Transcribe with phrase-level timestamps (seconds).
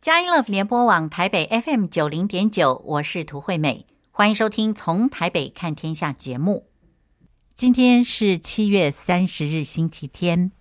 [0.00, 6.64] 佳音乐联播网台北 FM 九零点九，我是涂惠美，欢迎收听《从台北看天下》节目。
[7.54, 10.52] 今天是七月三十日，星期天。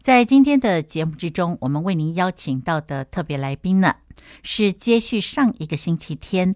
[0.00, 3.96] 在今天的节目之中，我们为您邀请到的特别来宾呢，
[4.44, 6.54] 是接续上一个星期天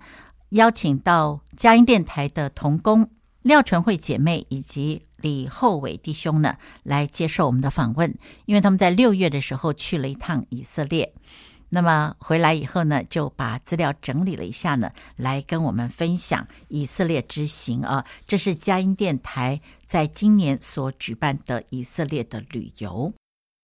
[0.51, 3.11] 邀请到佳音电台的同工
[3.43, 6.55] 廖纯惠姐妹以及李厚伟弟兄呢，
[6.85, 8.17] 来接受我们的访问。
[8.47, 11.13] 因为他们在六月的时候去了一趟以色列，
[11.73, 18.05] 那么回来以后呢，就把资料整理了一下呢，来跟我们分享以色列之行啊。
[18.27, 23.13] 这是佳音电台在今年所举办的以色列的旅游。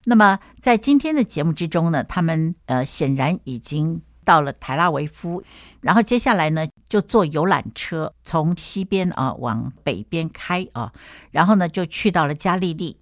[0.05, 5.43] 那么在今天的节目之中呢，他们呃显然已经到了台拉维夫，
[5.81, 10.93] 然后接下来呢就坐游览车从西边啊往北边开啊，
[11.33, 12.97] 然后呢就去到了加利利。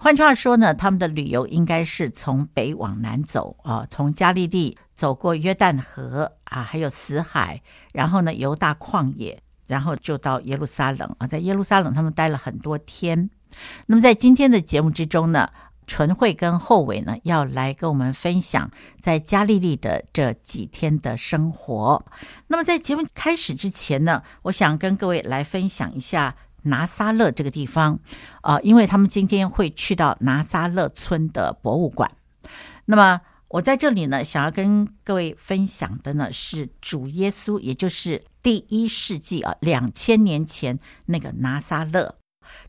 [0.00, 7.60] 换句话说呢，他们的旅游应该是从北往南走啊，从加利利走过约旦河啊，还有死海，
[7.92, 13.28] 然后呢犹大旷野，然后就到耶路撒冷啊，在耶路撒冷他们待了很多天。
[13.86, 15.50] 那么在今天的节目之中呢，
[15.88, 22.06] 纯惠跟厚伟呢，要来跟我们分享在加利利的这几天的生活。
[22.46, 27.98] 那么在节目开始之前呢，我想跟各位来分享一下拿撒勒这个地方
[28.40, 32.10] 啊、呃，因为他们今天会去到拿撒勒村的博物馆。
[32.86, 42.16] 那么我在这里呢，想要跟各位分享的呢是主耶稣，也就是第一世纪啊，两千年前那个拿撒勒。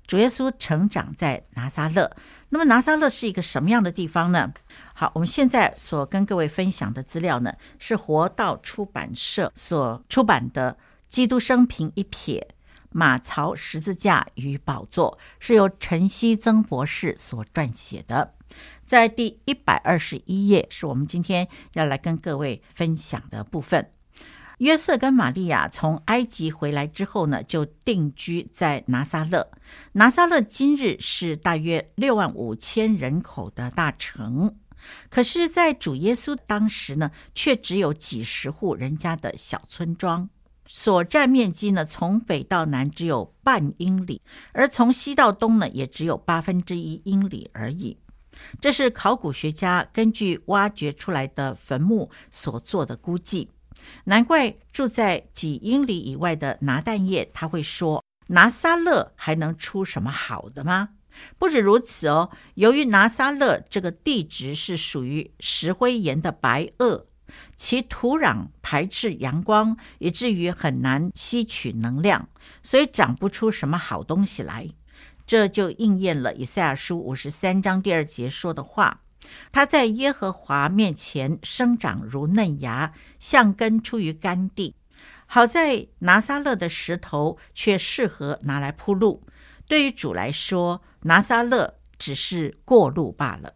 [0.06, 2.12] 主耶稣成长在拿撒勒，
[2.50, 4.52] 那么拿撒勒是一个什么样的地方呢？
[4.94, 10.74] 好，我们现在所跟各位分享的资料呢，是活道出版社所出版的
[11.08, 12.44] 《基督生平一瞥：
[12.92, 18.36] 马槽、十字架与宝座》，是由陈希曾博士所撰写的。
[18.86, 23.92] 在第一百二十一页，是我们今天要来跟各位分享的部分。
[24.58, 29.50] 约瑟跟玛利亚从埃及回来之后呢，就定居在拿撒勒。
[29.94, 34.58] 拿撒勒今日是大约六万五千人口的大城，
[35.10, 40.30] 可是，在主耶稣当时呢，却只有几十户人家的小村庄，
[40.72, 44.22] 所占面积呢，从北到南只有半英里，
[44.54, 47.98] 而从西到东呢，也只有八分之一英里而已。
[48.62, 53.50] 这是考古学家根据挖掘出来的坟墓所做的估计。
[54.04, 60.90] 难怪住在几英里以外的拿但业他会说：“拿撒勒还能出什么好的吗？”
[61.38, 67.06] 不止如此哦，由于拿撒勒这个地址是属于石灰岩的白垩，
[67.56, 72.28] 其土壤排斥阳光，以至于很难吸取能量，
[72.64, 74.68] 所以长不出什么好东西来。
[75.26, 79.02] 这就应验了以赛亚书五十三章第二节说的话。
[79.52, 84.76] 他在耶和华面前生长如嫩芽，像根出于干地。
[85.28, 89.24] 好在拿撒勒的石头却适合拿来铺路。
[89.68, 93.54] 对于主来说，拿撒勒只是过路罢了。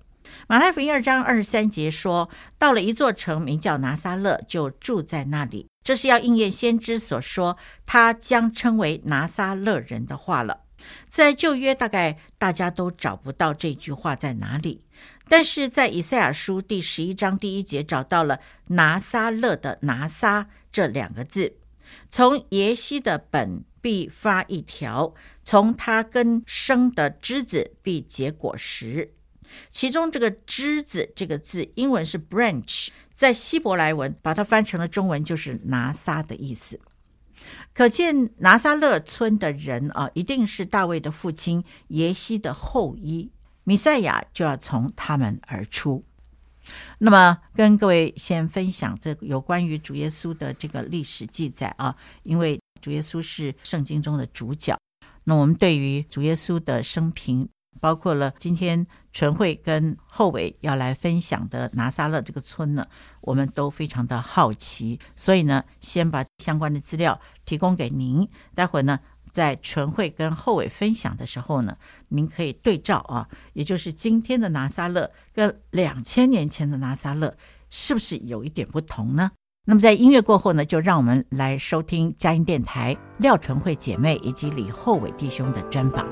[0.47, 2.29] 马太福音二章二十三节说
[2.59, 10.61] ：“到了一座城，名叫拿撒勒，就住在那里。”这是要应验先知所说他将称为拿撒勒人的话了。
[11.09, 14.83] 在旧约，大概大家都找不到这句话在哪里。
[15.29, 21.55] 但是在以赛亚书第十一章第一节找到了拿撒勒的拿撒这两个字，
[22.11, 25.13] 从耶西的本必发一条，
[25.45, 29.12] 从他根生的枝子必结果实。
[29.71, 36.79] 其中这个枝子这个字，英文是 branch，在希伯来文把它翻成了中文就是拿撒的意思。
[37.73, 43.31] 可见拿撒勒村的人啊，一定是大卫的父亲耶西的后裔。
[43.65, 46.03] 弥赛亚就要从他们而出。
[46.99, 54.77] 那么，跟各位先分享这有关于主耶稣的这个历史记载啊，因为主耶稣是圣经中的主角。
[55.25, 57.47] 那我们对于主耶稣的生平，
[57.81, 62.85] 包括了今天纯惠跟厚伟要来分享的拿撒勒这个村呢，
[63.21, 68.27] 我们都非常的好奇，所以呢，先把相关的资料提供给您。
[68.53, 68.99] 待会儿呢。
[69.31, 71.75] 在纯惠跟厚伟分享的时候呢，
[72.09, 77.35] 您可以对照啊，也就是今天的拿撒勒跟两千年前的拿撒勒
[77.71, 79.31] 是不是有一点不同呢？
[79.65, 86.07] 那么在音乐过后呢，就让我们来收听佳音电台廖纯惠姐妹以及李厚伟弟兄的专访。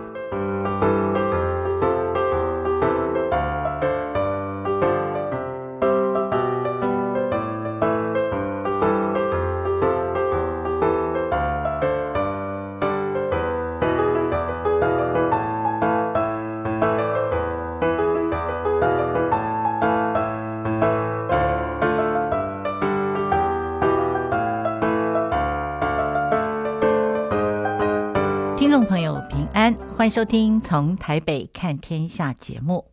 [30.01, 32.83] 欢迎收听《从台北看天下》节目。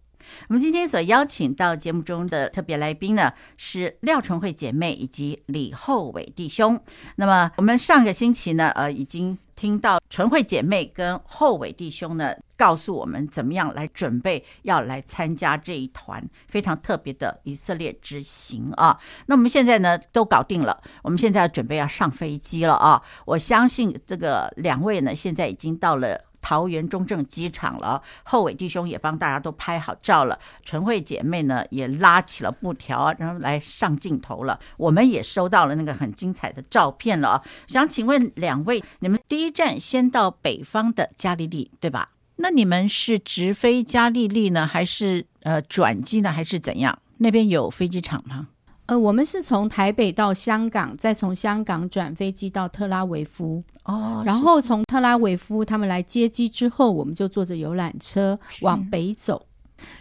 [0.49, 6.79] 我们今天所邀请到节目中的特别来宾呢，是廖纯惠姐妹以及李厚伟弟兄。
[7.17, 19.01] 那么我们上个星期呢，呃，已经听到纯惠姐妹跟厚伟弟兄呢，告诉我们怎么样来准备要来参加这一团非常特别的以色列之行啊。
[19.25, 23.03] 那我们现在呢都搞定了，我们现在准备要上飞机了啊。
[23.25, 26.28] 我相信这个两位呢，现在已经到了。
[26.41, 34.59] 桃园中正机场了，后伟弟兄也帮大家都拍好照了，纯惠姐妹呢也拉起了布条，然后来上镜头了。
[34.77, 37.43] 我们也收到了那个很精彩的照片了。
[37.67, 42.11] 想请问两位，你们第一站先到北方的加利利，对吧？
[42.37, 46.99] 那你们是直飞加利利呢，还是呃转机呢，还是怎样？
[47.19, 48.49] 那边有飞机场吗？
[48.89, 53.63] 呃，我们是从台北到香港，再从香港转飞机到特拉维夫。
[53.85, 59.45] 哦，然后从特拉维夫他们来接机之后，我们就坐着游览车往北走。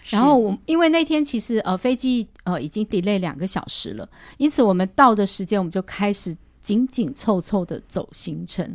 [0.09, 4.07] 然后我因为那天其实呃飞机呃已经 delay 两个小时了，
[4.37, 8.65] 因此我们到的时间我们就开始紧紧凑凑的走行程。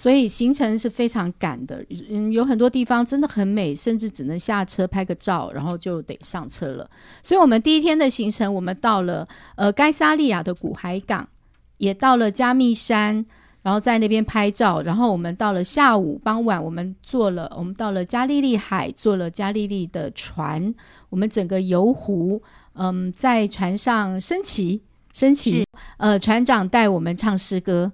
[0.00, 6.88] 所以行程是非常赶的，嗯，有很多地方真的很美，甚至只能下车拍个照，然后就得上车了。
[7.22, 11.28] 所以，我们第一天的行程，我们到了呃该萨利亚的古海港，
[11.76, 13.26] 也到了加密山，
[13.60, 14.80] 然后在那边拍照。
[14.80, 20.74] 然后我们到了下午傍晚，我们坐了，我们到了加利利海，坐了加利利的船，
[21.10, 22.40] 我们整个游湖，
[22.72, 24.80] 嗯，在船上升旗，
[25.12, 25.66] 升旗，
[25.98, 27.92] 呃，船长带我们唱诗歌。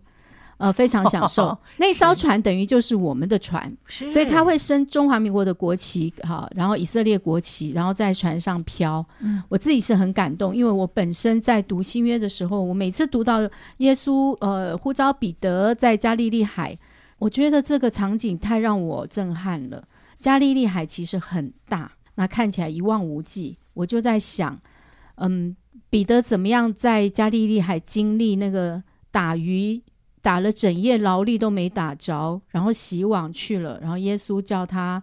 [0.59, 1.49] 呃，非常享受。
[1.49, 9.05] 哦、那艘船等于就是我们的船，所以它会升中华民国的国旗，哈，然后以色列国旗，然后在船上飘。
[9.21, 13.41] 嗯，我自己是很感动，因为我本身在读新约的时候，我每次读到
[13.79, 16.79] 耶稣呃呼召彼得在加利利海，
[17.19, 19.85] 我觉得这个场景太让我震撼了。
[20.19, 24.59] 加利利海其实很大，那看起来一望无际，我就在想，
[25.17, 25.55] 嗯，
[25.91, 29.83] 彼得怎么样在加利利海经历那个打鱼？
[30.27, 33.79] 打了整夜劳力都没打着，然后洗网去了。
[33.81, 35.01] 然后耶稣叫他，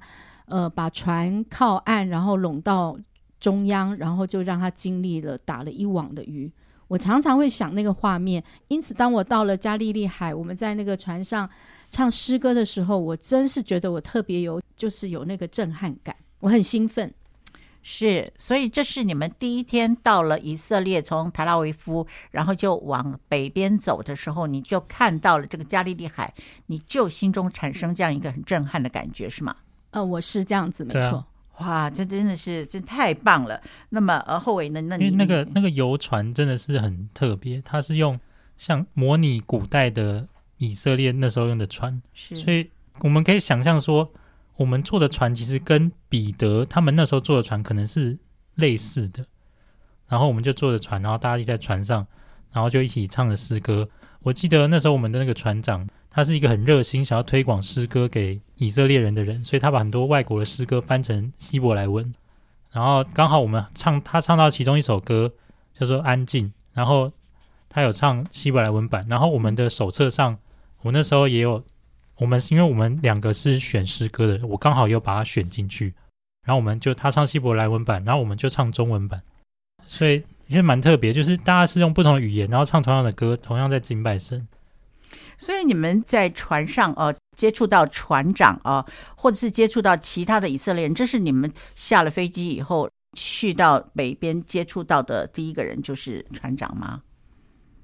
[0.48, 2.98] 呃，把船靠岸，然后拢到
[3.40, 6.52] 中央，然后就让他经历了打了一网的鱼。
[6.90, 8.44] 我常常会想那个画面。
[8.68, 11.50] 因此，当我到了加利利海，我们在那个船上
[11.90, 17.10] 唱诗歌的时候，我真是觉得我特别有，就是有那个震撼感，我很兴奋。
[17.86, 26.34] 是，所以这是你们第一天到了以色列，从塔拉维夫，然后就往北边走的时候，你就看到了这个加利利海，
[26.68, 29.54] 你就心中产生这样一个很震撼的感觉，是吗？
[29.92, 31.26] 呃，我是这样子，没错。
[31.60, 33.62] 哇，这真的是这太棒了。
[33.90, 34.80] 那么，呃，后尾呢？
[34.80, 38.18] 那你那个那个游船真的是很特别，它是用
[38.58, 40.26] 像模拟古代的
[40.58, 42.70] 以色列那时候用的船，是，所以
[43.02, 44.10] 我们可以想象说。
[44.58, 48.18] 我们坐的船其实跟彼得他们那时候坐的船可能是
[48.56, 49.26] 类似的，
[50.08, 52.06] 然后我们就坐着船，然后大家就在船上，
[52.52, 53.90] 然后就一起唱着诗歌。
[54.22, 62.14] 我记得那时候我们的那个船长，他是一个很热心想要推广诗歌给以色列人的人，所以他把很多外国的诗歌翻成希伯来文。
[62.72, 65.34] 然后刚好我们唱，他唱到其中一首歌
[65.74, 67.12] 叫做《安静》，然后
[67.68, 70.38] 他有唱希伯来文版，然后我们的手册上，
[70.84, 71.64] 我那时候也有。
[72.24, 75.94] 我们是因为我们两个是选诗歌的，我刚好又把它选进去，
[76.46, 79.22] 然后我们就他唱希伯来文版，然后我们就唱中文版，
[79.86, 84.48] 所以也蛮特别，就是大家是用不同的语言，然后唱同样的歌，同样在敬拜神。
[85.38, 88.86] 所以你们在船上哦，接触到船长哦，
[89.18, 97.02] 或者是接触到其他的以色列人，这是你们下了飞机以后去到北边接触到的第一个人，就是船长吗？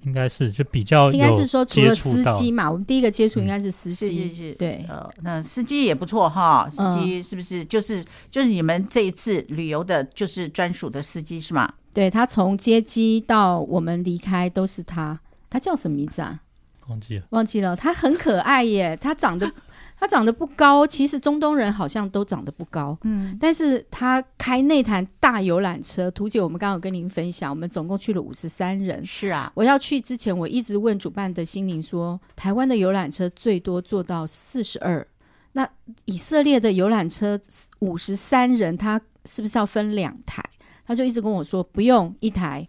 [0.04, 11.74] 应该是就比较应该是说除了司机嘛，我们第一个接触应该是司机，嗯、是是是对，呃，那司机也不错哈，司机是不是就是、嗯、就是你们这一次旅游的，就是专属的司机是吗？
[11.94, 16.40] 对，他从接机到我们离开都是他，他叫什么名字啊？
[16.88, 19.52] 忘记了，忘记了，他很可爱耶，他长得。
[20.00, 22.98] 他长得不高，其实中东人好像都长得不高。
[23.04, 29.06] 嗯，但是他开那台大游览车，图姐，我们刚刚有跟您分享，我们总共去了五十三人。
[29.06, 35.06] 是啊，我要去之前，我一直问主办的心灵说，台湾的游览车最多做到四十二，
[35.52, 35.70] 那
[36.06, 37.38] 以色列的游览车
[37.80, 40.42] 五十三人，他是不是要分两台？
[40.86, 42.66] 他就一直跟我说不用一台，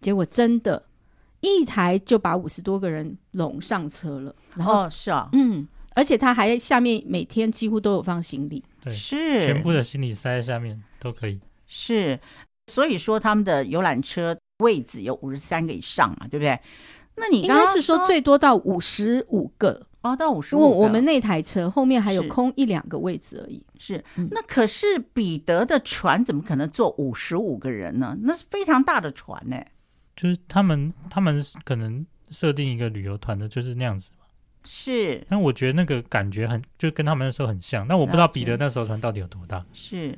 [0.00, 0.82] 结果真的，
[1.40, 4.34] 一台就把五十多个人拢上车了。
[4.54, 5.68] 然后、哦、是啊，嗯。
[5.94, 11.40] 而且他还下面每天几乎都有放行李，对，是全部的行李塞在下面都可以。
[11.66, 12.18] 是，
[12.66, 16.58] 所以说他们的游览车位置有五十三个以上嘛，对不对？
[17.16, 20.60] 那你刚刚应该是说最多到五十五个，哦，到五十五。
[20.60, 23.62] 因为我们那台车后面还有空一两个位置而已。
[23.78, 28.16] 是，嗯、那可是彼得的船怎么可能坐五十五个人呢？
[28.22, 29.56] 那是非常大的船呢。
[30.16, 34.19] 就是他们，他们可能设定一个旅游团的，就是那样子嘛。
[34.64, 37.86] 是，但我觉得那个感觉很，就跟他们那时候很像。
[37.86, 39.64] 那我不知道彼得那时候船到底有多大。
[39.72, 40.16] 是。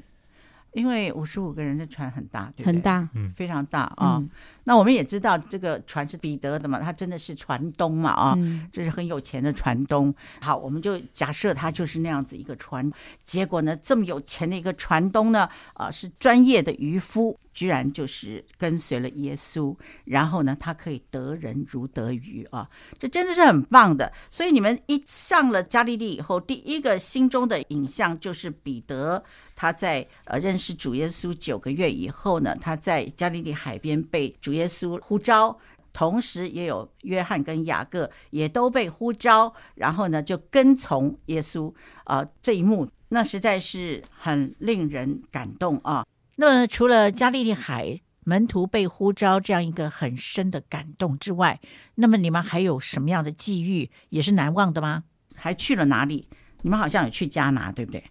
[0.73, 2.67] 因为五十五个人的船很大，对对？
[2.67, 4.17] 很大，嗯，非常大啊。
[4.17, 4.31] 嗯
[4.64, 10.14] 那我们也知道这个船是彼得的嘛，他真的是船东嘛啊，嗯、这是很有钱的船东。
[10.40, 12.88] 好，我们就假设他就是那样子一个船。
[13.25, 22.69] 结果呢，这么有钱的一个船东呢，啊，是专业的渔夫，居然就是跟随了耶稣，然后呢，他可以得人如得鱼啊，
[23.00, 24.12] 这真的是很棒的。
[24.31, 29.25] 所以你们一上了加利利以后，第一个心中的影像就是彼得，
[29.57, 34.51] 他在呃认识主耶稣九个月以后呢，他在加利利海边被主。
[34.52, 35.59] 主耶稣呼召，
[35.94, 41.73] 同时也有约翰跟雅各也都被呼召，然后呢就跟从耶稣
[42.04, 46.04] 啊、呃，这一幕那实在是很令人感动啊。
[46.37, 51.59] 那么除了加利利海门徒被呼召这样一个很深的感动之外，
[51.94, 55.04] 那么你们还有什么样的际遇也是难忘的吗？
[55.35, 56.28] 还去了哪里？
[56.61, 58.04] 你们好像有去加拿，对不对？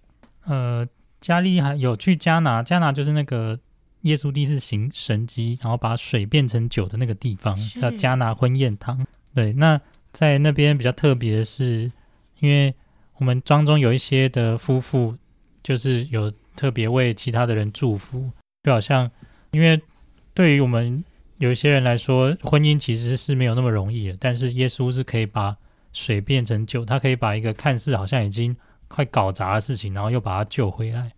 [0.46, 0.88] 呃，
[1.20, 3.60] 加利利海有去加拿，加拿就是那个。
[4.02, 9.06] 耶稣第一次行神迹，然后把水变成酒的那个地方叫加拿婚宴堂。
[9.34, 9.80] 对，那
[10.12, 11.92] 在那边比较特别的是，
[12.40, 12.74] 因为
[13.18, 15.16] 我们庄中有一些的夫妇，
[15.64, 18.30] 就是有特别为其他的人祝福，
[18.64, 19.10] 就好像
[19.52, 19.82] 因为
[20.34, 21.04] 对于我们
[21.38, 25.56] 有一些人来说，婚姻其实是没有那么容易的，但是耶稣是可以把
[25.94, 28.56] 水变成酒，他可以把一个看似好像已经
[28.88, 31.12] 快搞砸的事情，然后又把它救回来。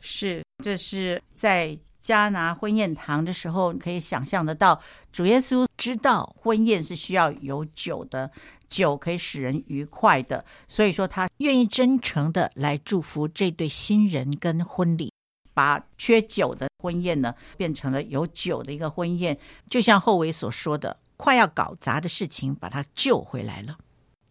[0.00, 0.42] 是。
[0.62, 4.80] 这是在加拿婚宴堂的时候，可以想象得到，
[5.12, 8.30] 主耶稣知道婚宴是需要有酒的，
[8.68, 15.12] 酒可以使人愉快的，所以说他愿意真诚的来祝福这对新人跟婚礼，
[15.52, 19.36] 把缺酒的婚宴呢变成了有酒的一个婚宴，
[19.68, 23.78] 就像后维所说的，快要搞砸的事情把它救回来了。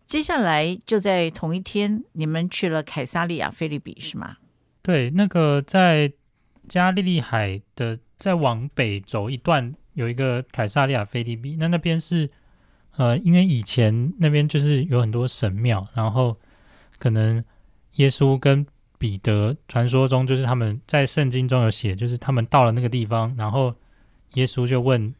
[0.07, 4.37] 接下来就在同一天，你们去了凯撒利亚腓立比是吗？
[4.81, 6.11] 对，那个在。
[6.69, 11.57] 加利利海的再往北走一段，有一个凯撒利亚腓立比。
[11.57, 12.29] 那那边是，
[12.95, 16.37] 呃，因为以前那边就是有很多神庙，然后
[16.97, 17.43] 可能
[17.95, 18.65] 耶稣跟
[18.97, 23.75] 彼得传说中就是他们在圣经中有写，就是他们到了那个地方，然后
[24.35, 25.13] 耶稣就问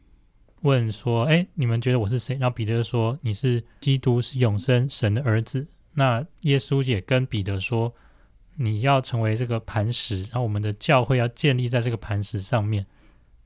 [0.62, 7.92] 问说：“哎，你们觉得我是谁？”然后彼得说：“你是基督，是永生神的儿子。”那耶稣也跟彼得说。
[8.56, 12.86] 你要成为这个磐石，然后我们的教会要建立在这个磐石上面，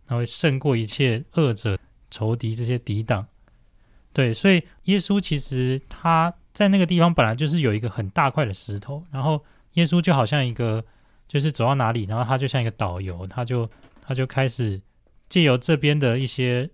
[0.07, 1.79] 然后会胜过一切恶者、
[2.11, 3.27] 仇敌这些抵挡。
[4.13, 9.45] 对，所以耶稣其实他在那个地方本来就是有一个很大块的石头，然后
[9.75, 10.85] 耶稣就好像一个，
[11.29, 13.71] 就是走到哪里，然后他就像一个导游，他就
[14.03, 14.81] 他就开始
[15.29, 16.69] 借由这边的一些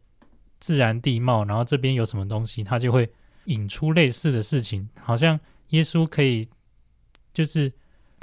[0.59, 3.11] 自然地貌，然后这边有什么东西，他就会
[3.45, 6.49] 引出类似的事情，好像耶稣可以
[7.35, 7.73] 就是。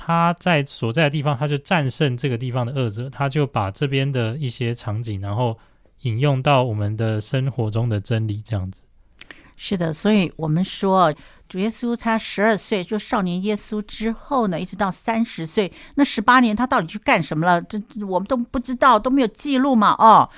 [0.02, 5.60] 他在所在的地方，他就战胜这个地方的恶者，他就把这边的一些场景，然后
[6.04, 8.84] 引用到我们的生活中的真理，这样子。
[9.58, 11.14] 是的，所以我们说，
[11.50, 17.62] 主耶稣他十二岁就少年耶稣之后呢，一直到三十岁，那十八年他到底去干什么了？
[17.62, 17.78] 这
[18.08, 19.94] 我们都不知道，都没有记录嘛。
[20.00, 20.30] 哦，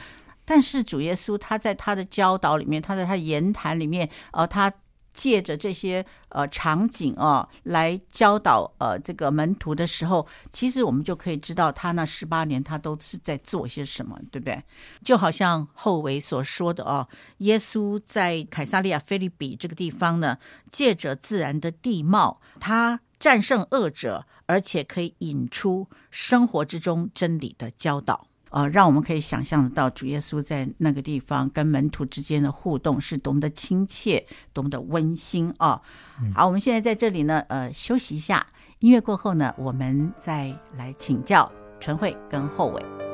[0.43, 4.73] 但是主耶稣他在他的教导里面，他在他言谈里面，呃，他。
[5.13, 14.63] 借着这些呃场景啊，来教导呃这个门徒的时候，其实我们就可以知道他那十八年他都是在做些什么，对不对？
[15.03, 17.07] 就好像后维所说的哦，
[17.39, 20.37] 耶稣在凯撒利亚腓立比这个地方呢，
[20.69, 28.27] 借着自然的地貌，他战胜恶者，而且可以引出生活之中真理的教导。
[28.51, 35.81] 呃，让我们可以想象得到主耶稣在那个地方跟门徒之间的互动是多么的亲切，多么的温馨啊！
[36.21, 38.45] 嗯、好，我们现在在这里呢，呃，休息一下，
[38.79, 43.10] 音乐过后呢，我们再来请教纯慧跟后伟。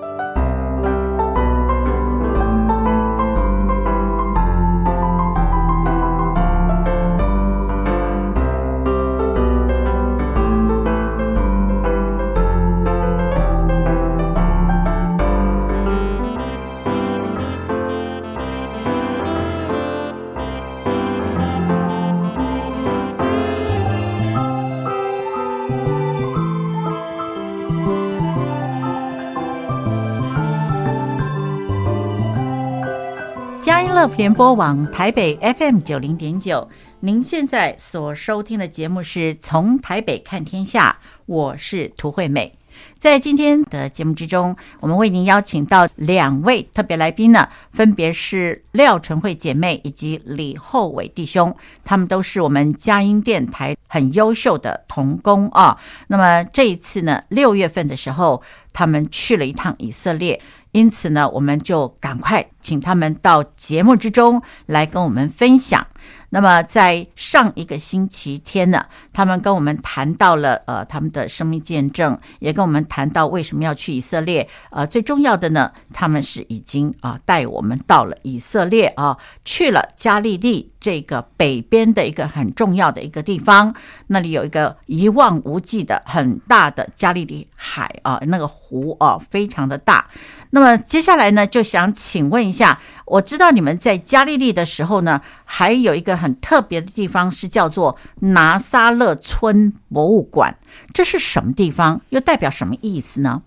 [34.08, 36.70] 福联播网台北 FM 九零点九，
[37.02, 42.58] 您现在所收听的节目是从台北看天下，我是涂惠美。
[43.00, 55.78] 在今天的节目之中，我们为您邀请到两位特别来宾呢，分别是廖淳惠姐妹以及李厚伟弟兄，他们都是我们佳音电台很优秀的童工啊。
[56.08, 60.40] 那么这一次呢，六月份的时候，他们去了一趟以色列，
[60.72, 65.88] 因此呢，我们就赶快请他们到节目之中来跟我们分享。
[66.30, 74.46] 那么在上一个星期天呢，他们跟我们谈到了呃他们的生命见证，也跟我们谈到为什么要去以色列。
[74.70, 83.74] 呃，最重要的呢，他们是已经啊、带我们到了以色列啊、去了加利利这个北边的一个很重要的一个地方，
[84.08, 90.06] 那里有一个一望无际的很大的加利利海啊、那个湖啊、非常的大。
[90.50, 96.18] 那么接下来呢，就想请问一，下我知道你们在加利利的时候呢，还有一个。
[96.18, 100.58] 很特别的地方是叫做拿撒勒村博物馆，
[100.92, 102.02] 这是什么地方？
[102.10, 103.44] 又代表什么意思呢？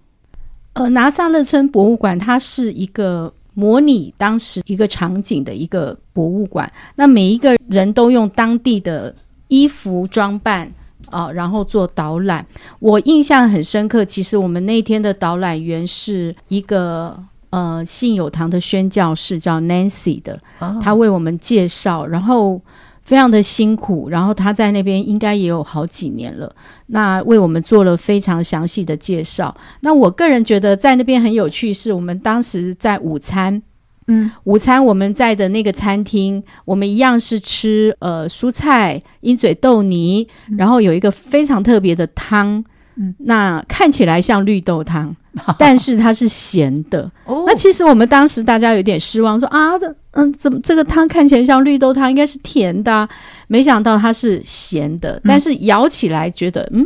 [0.74, 6.72] 呃，拿撒勒村博物馆它是一个模拟当时一个场景的一个博物馆。
[6.94, 9.12] 那每一个人都用当地的
[9.48, 10.72] 衣服装扮
[11.10, 12.46] 啊、然后做导览。
[12.78, 17.20] 我印象很深刻，其实我们那天的导览员是一个。
[17.50, 20.40] 呃，信友堂的宣教士叫 Nancy 的，
[20.80, 22.60] 他为我们介绍，然后
[23.02, 26.54] 非常的辛苦，然后他在那边应该也有好几年了，
[26.86, 29.52] 那为我们做了非常详细的介绍。
[29.80, 33.60] 那我个人觉得在那边很有趣，是我们当时在午餐，
[34.06, 42.64] 嗯，午餐我们在的那个餐厅，我们一样是吃呃蔬菜鹰嘴豆泥，然后有一个非常特别的汤，
[42.94, 45.16] 嗯，那看起来像绿豆汤。
[45.58, 53.08] 但是它是咸的，哦、那其实我们当时大家有点失望，说啊，这嗯，怎么这个汤看起来像绿豆汤，应该是甜的，啊，
[53.46, 55.20] 没想到它是咸的。
[55.24, 56.84] 但是咬起来觉得，嗯，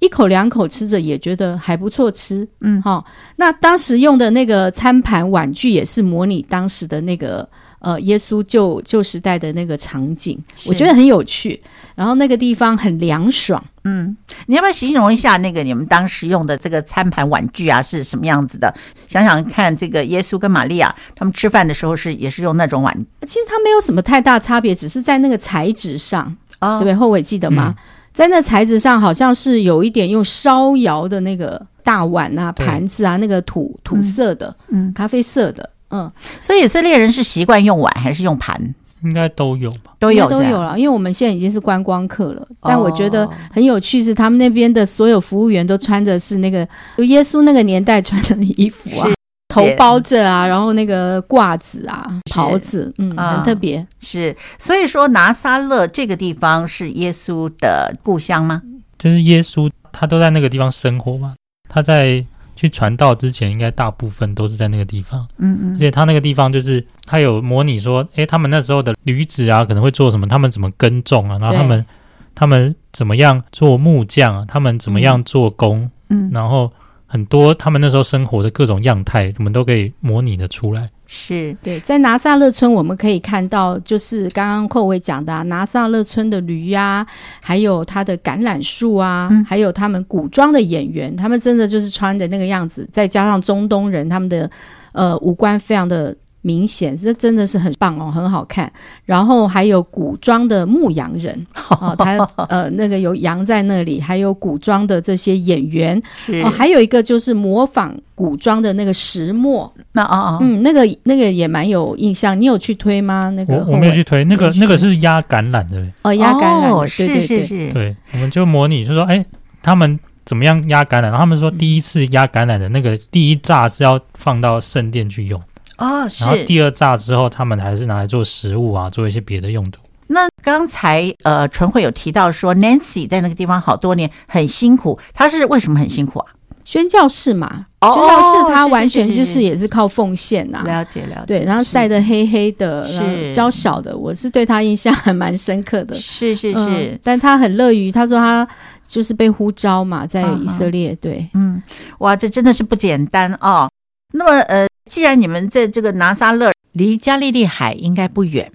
[0.00, 3.04] 一口两口吃着也觉得还不错吃，嗯，好，哦。
[3.36, 7.48] 那当时用的那个餐盘碗具也是模拟当时的那个。
[7.80, 11.62] 呃，耶稣旧旧时代的那个场景，我觉得很有趣。
[11.94, 18.72] 然后那个地方很凉爽，嗯，你要不要形容一下那个你们当时用的这个餐盘碗具啊是什么样子的？
[19.06, 22.94] 想想看，这个耶稣跟玛利亚他们吃饭的时候是也是用那种碗？
[23.22, 26.94] 其实它没有什么太大差别，只是在那个材质上，哦、对不对？
[26.94, 27.74] 后尾记得吗？
[27.76, 35.70] 嗯、在那材质上好像是有一点用烧窑的那个大碗啊、盘子啊，那个土土色的，嗯，咖啡色的。
[35.90, 38.74] 嗯，所以以色列人是习惯用碗还是用盘？
[39.02, 40.78] 应该都有吧，都有都有了。
[40.78, 46.66] 因为我们现在已经是观光客了，但我觉得很有趣是，他们那边的所有服务员都穿的是那个
[46.98, 49.08] 耶稣那个年代穿的衣服啊，
[49.48, 53.86] 头包着啊，然后那个褂子啊，袍子，嗯，很特别。
[54.00, 58.62] 是，所以说拿撒勒这个地方是耶稣的故乡吗？
[58.98, 61.34] 就是耶稣他都在那个地方生活嘛，
[61.68, 62.24] 他在。
[62.58, 65.24] 去传道之前，应该大部分都是在那个地方。
[65.38, 70.26] 嗯嗯，而且他那个地方就是他有模拟说，诶，他们那时候的驴子啊，可能会做什么？
[70.26, 71.38] 他们怎么耕种啊？
[71.38, 71.86] 然后他们
[72.34, 74.44] 他们怎么样做木匠啊？
[74.48, 75.88] 他们怎么样做工？
[76.08, 76.72] 嗯，然后
[77.06, 80.90] 很多他们那时候生活的各种样态，我们都可以模拟的出来。
[81.10, 87.06] 是对，在拿撒勒村我们可以看到，就是刚刚寇伟讲的、啊、拿撒勒村的驴呀、啊，
[87.42, 94.50] 还有它的橄榄树啊，嗯、还有他们古装的演员，他们真的就是穿的那个样子，再加上中东人，他们的
[94.92, 96.14] 呃五官非常的。
[96.48, 98.72] 明显，这真的是很棒哦，很好看。
[99.04, 102.16] 然后还有古装的牧羊人啊， 他
[102.48, 106.00] 呃那个有羊在那里，还有古装的这些演员
[106.42, 109.70] 哦，还有一个就是模仿古装的那个石磨。
[109.92, 112.40] 那啊啊，嗯，那个那个也蛮有印象。
[112.40, 113.28] 你有去推吗？
[113.36, 119.24] 那个我，我没有去推，那个那个是压橄榄的哦，压橄榄的，对对对对，对，我们就模拟，就说哎，
[119.62, 121.02] 他们怎么样压橄榄？
[121.02, 125.40] 然后他们说第一次压橄榄的那个第一炸是要放到圣殿去用。
[125.78, 126.24] 哦，是。
[126.24, 129.80] 然后第二炸之后，他们还是拿来做食物啊，做一些别的用途。
[130.08, 134.98] 那刚才呃，纯惠有提到说，Nancy 在那个地方好多年，很辛苦。
[135.12, 136.26] 他是为什么很辛苦啊？
[136.64, 140.64] 宣教士嘛，哦、宣教士他完全就是也是靠奉献呐、啊。
[140.64, 141.24] 了解了解。
[141.26, 145.94] 对，然后晒得黑黑的，是然后娇小的，我是对他印象还蛮深刻的。
[145.96, 148.46] 是是是、嗯，但他很乐于，他说他
[148.86, 150.92] 就是被呼召嘛，在以色列。
[150.92, 151.62] 嗯、对，嗯，
[151.98, 153.68] 哇，这真的是不简单哦。
[154.14, 154.66] 那么呃。
[154.88, 158.50] 既然你们在这个拿撒勒离加利利海应该不远，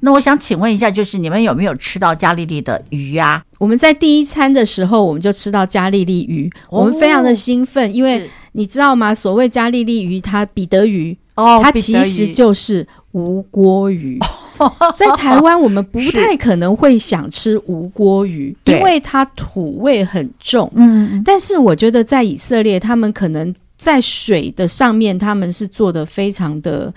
[0.00, 3.42] 那我想请问一下，就是你们有没有吃到加利利的鱼呀、啊？
[3.58, 9.14] 我们在第一餐的时候，我们就吃到加利利鱼，哦、我们非常的兴奋，因为你知道吗？
[9.14, 14.18] 所谓加利利鱼，它彼得鱼哦，它其实就是无锅鱼。
[14.96, 20.70] 在台湾，我们不太可能会想吃无锅鱼，因为它土味很重。
[20.74, 26.92] 嗯，但是我觉得在以色列，他们可能在水的上面，他们是做的非常的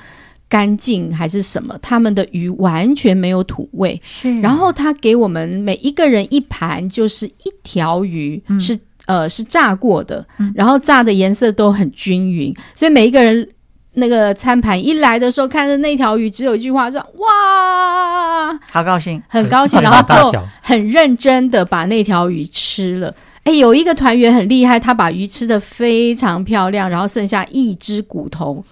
[0.47, 1.77] 干净，还是什么？
[1.81, 3.99] 他们的鱼完全没有土味。
[4.03, 13.47] 是，然后他给我们每一个人一盘，就是一条鱼，嗯、是呃是炸过的，然后炸的颜色都很均匀，所以每一个人。
[13.93, 19.81] 那个餐盘一来的时候，看着那条鱼，只有一句话说：“哇，好高兴，很高兴。
[19.81, 23.13] ”然后就很认真的把那条鱼吃了。
[23.43, 28.63] 哎，有一个团员很厉害，他把鱼吃的非常漂亮，然后剩下一只骨头。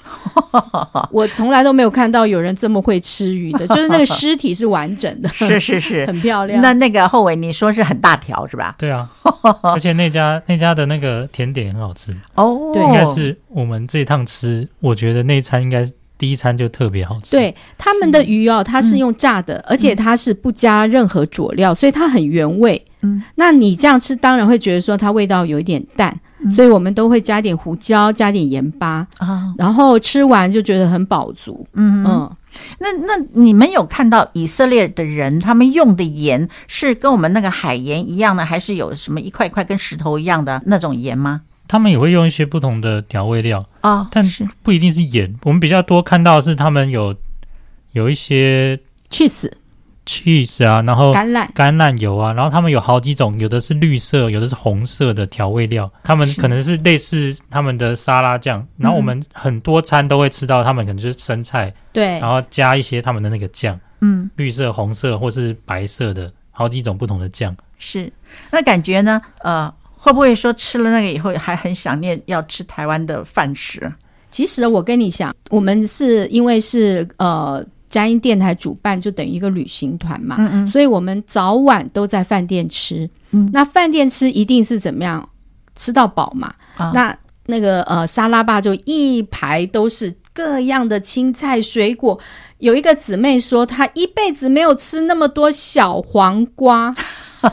[1.12, 6.62] 我从来都没有看到有人这么会吃鱼的，就是那个 尸体是完整的，是是是， 很漂亮。
[6.62, 8.76] 那那个后尾你说是很大条是吧？
[8.78, 9.10] 对啊，
[9.64, 17.32] 而且那家那家的那个甜点很好吃哦，对，应该是我们这一趟吃，我觉得那一餐应该第一餐就特别好吃。
[17.32, 22.84] 对，他们的鱼哦，它是用炸的，嗯、而且它是不加任何佐料，所以它很原味。
[23.02, 31.68] 嗯，那你这样吃，当然会觉得说它味道有一点淡，嗯、所以我们都会加点胡椒，加点盐巴啊，哦、然后吃完就觉得很饱足。
[31.74, 32.36] 嗯嗯，
[32.80, 41.42] 那那你们有看到以色列的人他们用的盐是跟我们那个海盐一样呢，还是有什么一块一块跟石头一样的那种盐吗？
[41.68, 45.36] 他们也会用一些不同的调味料啊，哦、但是不一定是盐。
[45.44, 47.16] 我们比较多看到的是他们有
[47.92, 48.80] 有一些
[49.12, 49.52] cheese。
[50.08, 58.66] Cheese 啊，然后橄榄橄榄油啊，然后他们有好几种，有的是绿色，有的是红色的调味料，他们可能是类似他们的沙拉酱。
[58.78, 67.56] 然后我们很多餐都会吃到，他们可能就是生菜，对，然后加一些他们的那个酱，嗯，绿色、红色或是白色的，好几种不同的酱。
[67.78, 68.12] 是，
[68.50, 69.22] 那感觉呢？
[69.40, 73.92] 呃，会不会说吃了那个以后还很想念要吃台湾的饭食？
[74.32, 77.66] 其实我跟你讲，我们是因为是呃。
[77.88, 83.10] 佳音电台主办就等于一个旅行团嘛，嗯嗯，所以我们早晚都在饭店吃。
[83.32, 85.28] 嗯，那饭店吃一定是怎么样？
[85.76, 86.54] 吃到饱嘛。
[86.76, 92.20] 啊、那那个呃沙拉吧就一排都是各样的青菜水果。
[92.60, 96.94] 有一个姊妹说，她一辈子没有吃那么多小黄瓜。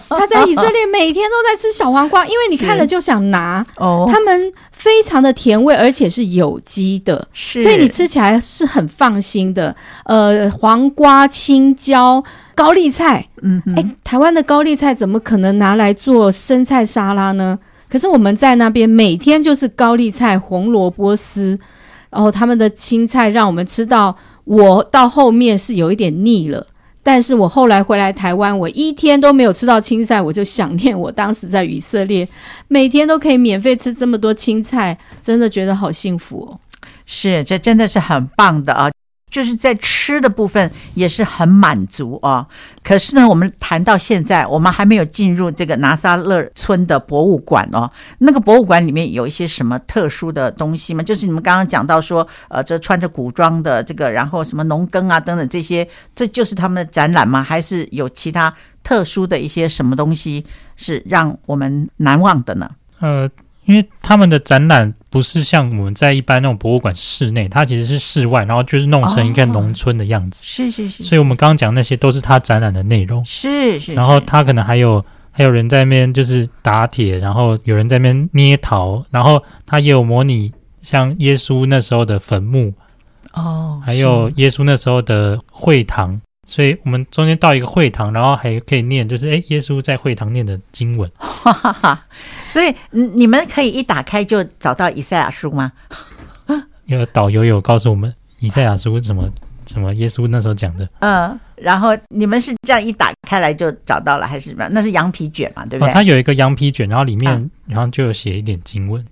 [0.08, 3.64] 他在以色列每天都在吃小黄瓜，因为你看了就想拿。
[3.78, 9.74] 哦，他们非常的甜味，而且是有机的，是所以你吃起来是很放心的。
[10.04, 12.22] 呃，黄瓜、青椒、
[12.54, 17.58] 高丽菜，嗯哼，哎，台湾的高丽菜怎么可能拿来做生菜沙拉呢？
[17.88, 21.56] 可是我们在那边每天就是高丽菜、红萝卜丝，
[22.10, 26.66] 然后他们的青菜让我们吃到，我到后面是有一点腻了。
[27.04, 32.26] 但是我后来回来台湾，我一天都没有吃到青菜，我就想念我当时在以色列，
[32.66, 36.58] 每天都可以免费吃这么多青菜，真的觉得好幸福。
[37.06, 38.90] 是，这真的是很棒的啊。
[39.34, 42.46] 就是在吃的部分也是很满足哦。
[42.84, 47.90] 可是呢，我们谈到现在，我们还没有进入这个拿撒勒村的博物馆哦。
[48.18, 51.02] 那个博物馆里面有一些什么特殊的东西吗？
[51.02, 57.42] 就是你们刚刚讲到说，呃，这穿着古装的这个，然后什么农耕啊等等这些，这就是他们的展览吗？
[57.42, 62.70] 还是有其他特殊的一些什么东西是让我们难忘的呢？
[63.00, 63.28] 呃。
[63.66, 70.42] 因为他们的展览不是像我们在一般那种博物馆室内，它其实是室外，然后就是弄成一个农村的样子。
[70.42, 71.04] 哦、是是是。
[71.04, 73.24] 所以我们刚刚讲那些都是它展览的内容。
[73.24, 73.94] 是是，是。
[73.94, 82.74] 然后它可能还有还有人在那边就是打铁，然后有人在那边捏陶，然后它也有模拟像耶稣那时候的坟墓
[83.34, 86.20] 哦，还有耶稣那时候的会堂。
[86.46, 91.10] 所以我们中间到一个会堂，然后还可以念，就是哎，耶稣在会堂念的经文。
[91.16, 92.06] 哈哈哈。
[92.46, 95.72] 所以你们可以一打开就找到以赛亚书吗？
[96.86, 99.26] 有导游有告诉我们以赛亚书什么
[99.66, 100.86] 什么耶稣那时候讲的。
[100.98, 104.68] 嗯，然后你们是这样一打开来就找到了，还是什么？
[104.70, 105.90] 那是羊皮卷嘛，对不对？
[105.90, 109.02] 哦，它有一个羊皮卷，然后里面然后就有写一点经文。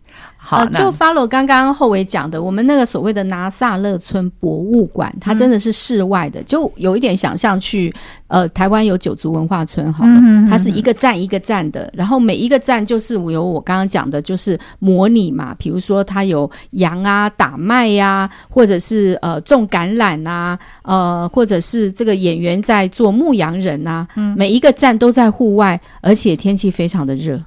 [0.44, 7.94] 好，呃，就 follow 刚刚后尾讲的，我们那个所谓的拿撒勒村博物馆，它真的是室外的，嗯、就有一点想象去
[8.26, 10.50] 呃台湾有九族文化村好了，嗯、哼哼。
[10.50, 27.40] 它是一个站一个站的，然后每一个站就是有我刚刚讲的，就是模拟嘛，比如说它有羊啊打麦呀、啊，或者是呃种橄榄啊，呃或者是这个演员在做牧羊人啊，嗯、每一个站都在户外，而且天气非常的热。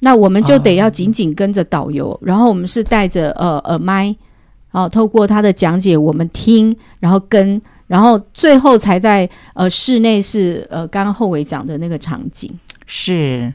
[0.00, 4.14] 那我们就得要紧紧跟着导游，哦、然后我们是带着呃耳麦，
[4.70, 12.50] 哦，透过他的讲解我们听，然后跟，然后最后才在呃室内是呃刚刚后尾讲的那个场景。
[12.86, 13.52] 是，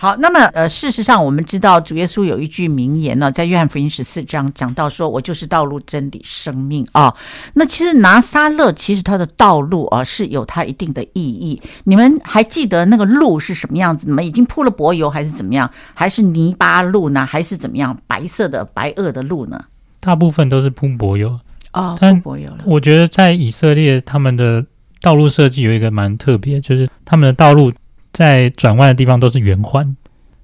[0.00, 7.12] 好，那么呃，事实上我们知道主耶稣有一句名言呢，在约翰福音十四章讲到说：“我就是道路、真理、生命啊。”
[7.54, 11.60] 那其实拿撒勒其实它的道路啊是有它一定的意义。
[11.82, 14.06] 你们还记得那个路是什么样子？
[14.06, 15.68] 你们已经铺了柏油还是怎么样？
[15.94, 17.26] 还是泥巴路呢？
[17.26, 17.98] 还是怎么样？
[18.06, 19.64] 白色的白垩的路呢？
[19.98, 21.36] 大部分都是铺柏油
[21.72, 22.58] 哦，铺柏油了。
[22.64, 24.64] 我觉得在以色列他们的
[25.00, 27.72] 道路设计有一个蛮特别，就是他们的道路。
[28.18, 29.96] 在转弯的地方都是圆环，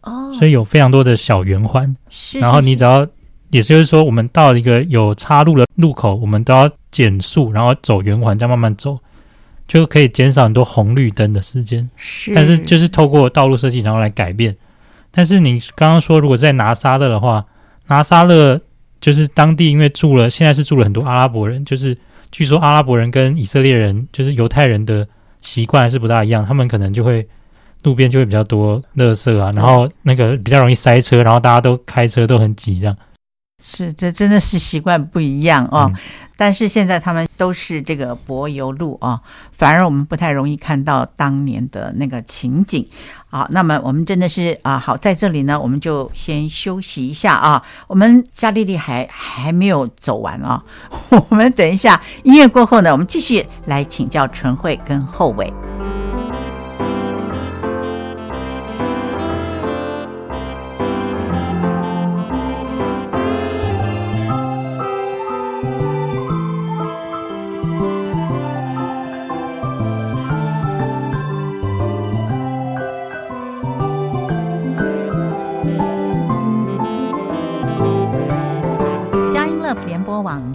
[0.02, 1.92] 哦，所以有非常多的小圆环。
[2.08, 3.04] 是，然后你只要，
[3.50, 8.96] 也就是说，我们到一个有岔路的路口，我们都要减速，然后走圆环，再慢慢走，
[9.66, 11.90] 就可以减少很多红绿灯的时间。
[11.96, 14.56] 是，但是就是透过道路设计，然后来改变。
[15.10, 17.44] 但是你刚刚说，如果在拿撒勒的话，
[17.88, 18.60] 拿撒勒
[19.00, 21.98] 就是当地因为住了，现在是住了很多阿拉伯人，就是
[22.30, 25.08] 据说阿拉伯人跟以色列人，就是犹太人的
[25.40, 27.26] 习惯还是不大一样，他们可能就会。
[27.84, 32.96] 路边就会比较多垃圾啊，然后那个比较容易塞车，然后大家都开车都很挤，这样。
[33.62, 35.90] 是，这真的是习惯不一样哦。
[35.90, 35.96] 嗯、
[36.36, 39.20] 但是现在他们都是这个柏油路啊、哦，
[39.52, 42.86] 反而我们不太容易看到当年的那个情景。
[43.26, 47.62] 好，那么我们真的是啊，好，在这里呢，我们就先休息一下啊。
[47.86, 50.62] 我们夏丽丽还还没有走完啊、
[51.10, 55.50] 哦， 我们等一下音乐过后呢，我们继续来请教纯慧跟后伟。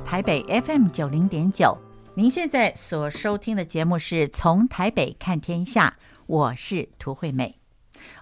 [0.10, 1.78] 台北 FM 九零点九，
[2.16, 7.60] 您现在所收听的节目是从台北看天下，我是涂惠美。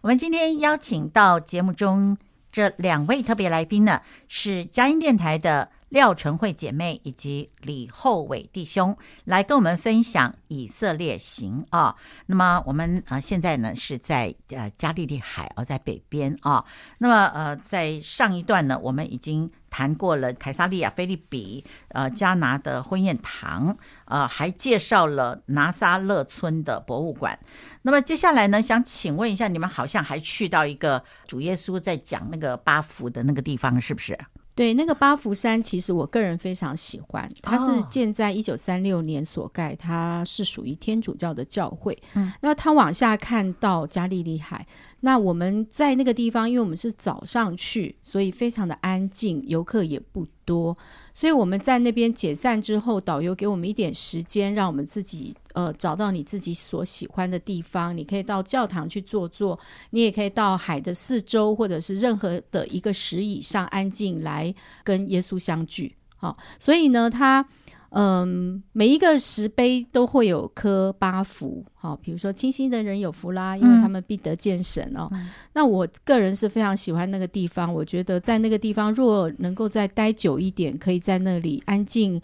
[0.02, 2.18] 我们今天邀请到节目中
[2.52, 5.72] 这两位特别来宾呢，是佳音电台的。
[5.90, 11.96] 廖纯慧姐妹以及李厚伟弟兄来跟我们分享以色列行啊。
[12.26, 16.64] 那么我们呃现在呢是在呃加利利海哦，在北边啊。
[16.98, 27.38] 那么呃在上一段呢，我们已经谈过了凯撒利亚菲利比呃加拿的婚宴堂，呃还介绍了拿撒勒村的博物馆。
[27.84, 34.18] 那么接下来呢，想请问一下，你们好像还去到一个主耶稣在讲那个巴福的那个地方，是不是？
[34.58, 37.30] 对，那个八福山，其实我个人非常喜欢。
[37.44, 41.96] 它是建在一九三六年所盖，它是属于天主教的教会。
[42.16, 44.66] 嗯，那它往下看到加利利海。
[45.00, 50.76] 那我们在那个地方，因为我们是早上去，所以非常的安静，游客也不多。
[51.14, 57.96] 所以我们在那边解散之后，导游给我们一点时间，让我们自己呃找到你自己所喜欢的地方。
[57.96, 59.60] 你可以到教堂去坐坐，
[59.92, 65.96] 你也可以到海的四周，或者是任何的一个石椅上安静来跟耶稣相聚。
[66.16, 67.48] 好，所以呢，他。
[67.90, 75.08] 嗯，每一个石碑都会有刻八福，好，比如说清心的人有福啦，因为他们必得见神哦。
[75.14, 82.22] 嗯、那我个人是非常喜欢那个地方，我觉得在那个地方若能够再待久一点，可以在那里安静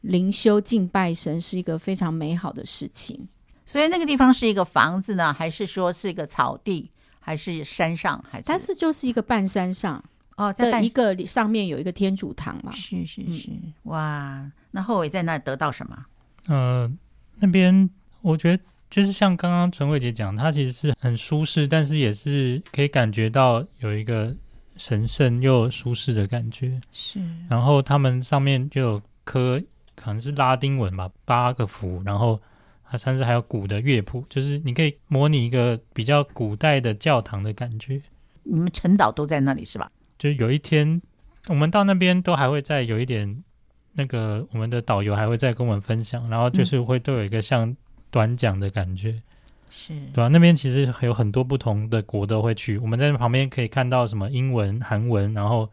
[0.00, 3.28] 灵修敬拜神，是一个非常美好的事情。
[3.64, 6.90] 所以那个地方是一个房子呢，还是说是一个草地，
[7.20, 8.44] 还是山上，还是？
[8.48, 10.02] 但是就是一个半山上
[10.36, 12.72] 哦，在一个上面有一个天主堂嘛。
[12.72, 14.50] 是是是，嗯、哇。
[14.76, 16.04] 那后伟在那得到什么？
[16.48, 16.92] 呃，
[17.36, 17.88] 那边
[18.20, 24.36] 我觉得就是像刚刚陈慧姐讲，它其实是很舒适，但是也是可以感觉到有一个
[24.76, 26.78] 神圣又舒适的感觉。
[26.92, 27.18] 是。
[27.48, 29.58] 然后他们上面就有刻，
[29.94, 32.38] 可能是拉丁文吧，八个符，然后
[32.84, 38.02] 它甚至还有古的乐谱，就是你可以模拟一个比较古代的教堂的感觉。
[38.42, 39.90] 你们晨祷都在那里是吧？
[40.18, 41.00] 就有一天
[41.48, 43.42] 我们到那边都还会再有一点。
[43.96, 47.76] 那个我们的导游还会再跟我们分享，然后就是会都有一个像
[48.10, 49.20] 短讲的感觉，
[49.68, 50.28] 是、嗯、对吧、啊？
[50.28, 55.68] 那边其实还有很多不同的国都会去，我们在旁边可以看到什么英文、韩文，然后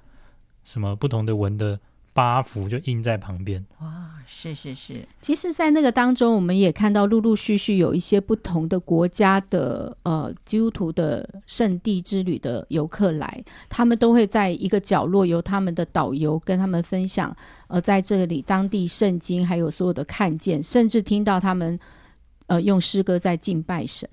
[0.64, 1.80] 什么不同的文的。
[2.14, 5.06] 八幅就印在旁边，哇，是是是。
[5.20, 17.36] 其实，在那个当中，我们也看到陆陆续续有一些不同的国家的呃基督徒的圣地之旅的游客来，他们都会在一个角落由他们的导游跟他们分享，
[17.68, 21.80] 呃，在这里当地圣经还有所有的看见，甚至听到他们
[22.46, 24.08] 呃用诗歌在敬拜神。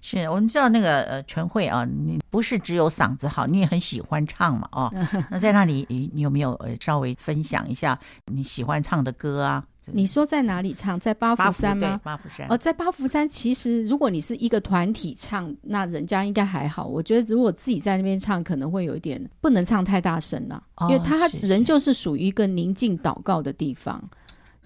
[0.00, 4.92] 是我们知道那个呃陈慧啊，你不是只有嗓子好，你也很喜欢唱嘛哦。
[5.30, 7.98] 那在那里你有没有呃稍微分享一下
[8.32, 9.64] 你喜欢唱的歌啊？
[9.92, 10.98] 你说在哪里唱？
[10.98, 12.00] 在八福山吗？
[12.02, 12.46] 八福山。
[12.48, 16.86] 哦，在八福山，其实如果你是一个团体唱，那人家应该还好。
[16.86, 24.02] 我觉得如果自己在那边唱，可能会有一点不能唱太大声了，哦、因为他人就是属于一个宁静祷告的地方。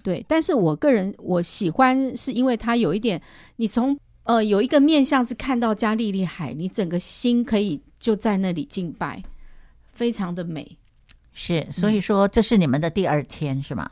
[0.01, 3.21] 对，但是我个人我喜欢，是因为他有一点，
[3.57, 9.23] 你从呃有一个面向是看到加利利海，你整个心可以就在那里敬拜，
[9.91, 10.77] 非常的美。
[11.33, 13.89] 是，所以说这是你们的第二天、嗯、是吗？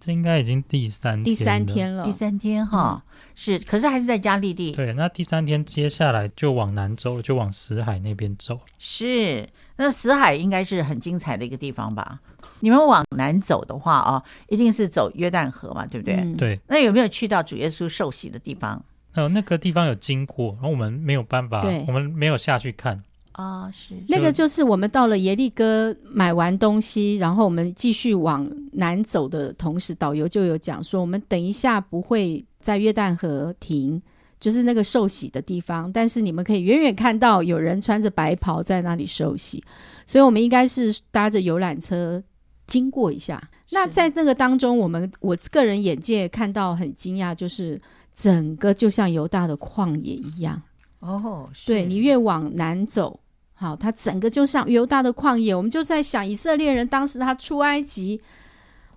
[0.00, 4.72] 这应该已经第三天第三天了，第三天哈，嗯、是，可是还是在加利利。
[4.72, 8.58] 对，那第三天接下来就往南走，就往死海那边走。
[8.80, 12.18] 是，那死海应该是很精彩的一个地方吧？
[12.58, 16.16] 你们往南走的话啊，一定是走约旦河嘛，对不对？
[16.16, 16.58] 嗯、对。
[16.66, 18.84] 那有没有去到主耶稣受洗的地方？
[19.16, 23.02] 呃，那个地方有经过，然后我们没有办法，对我们没有下去看。
[23.32, 34.00] 啊，是那个，就是我们到了耶利哥买完东西，然后我们继续往南走的同时，导游就有讲说，我们等一下不会在约旦河停，
[34.40, 39.62] 就是那个受洗的地方，但是你们可以远远看到有人穿着白袍在那里受洗，
[40.06, 42.22] 所以我们应该是搭着游览车
[42.66, 43.42] 经过一下。
[43.70, 47.78] 那在那个当中，我们我个人眼界看到很惊讶，就是
[48.16, 50.60] 整个就像犹大的旷野一样
[51.00, 53.20] 哦，对，你越往南走。
[53.52, 58.20] 好，它整个就像犹大的旷野，我们就在想以色列人当时他出埃及，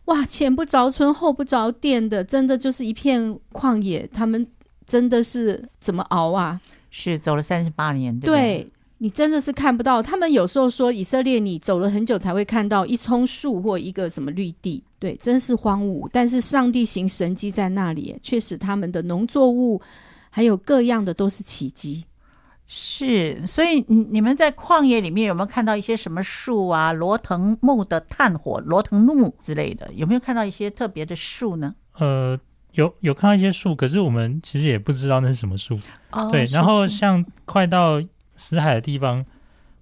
[0.06, 4.08] 哇，前不着村后不着店的，真的就是一片旷野。
[4.08, 4.46] 他们
[4.86, 6.60] 真的是怎么熬啊？
[6.90, 8.68] 是走了三十八年，对？
[9.00, 10.02] 对，你真的是看不到。
[10.02, 16.08] 他们有时候说以色列，你走了很久才会看到一丛树或一个什么绿地，对，真是荒芜。
[16.12, 19.82] 但是上帝行神迹在那里，确实他们的农作物
[20.30, 22.04] 还有各样的都是奇迹。
[22.72, 26.94] 是，所以你你们在旷野里面有没有看到一些什么树啊？
[26.94, 31.74] 罗藤木的炭火，罗藤木之类的，有没有看到一些特别的树呢？
[31.98, 32.40] 呃，
[32.74, 35.80] 有有看到一些树，可是我们其实也不知道那是什么树。
[36.12, 38.00] 哦，对，然后像快到
[38.40, 39.24] 死海的地方，